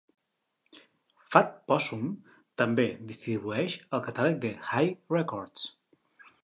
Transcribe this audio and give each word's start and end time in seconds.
Fat 1.33 1.51
Possum 1.73 2.07
també 2.63 2.87
distribueix 3.13 3.77
el 3.99 4.05
catàleg 4.09 4.43
de 4.47 4.57
Hi 4.81 4.93
Records. 5.19 5.69